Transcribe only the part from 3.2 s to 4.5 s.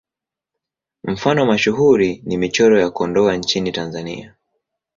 nchini Tanzania.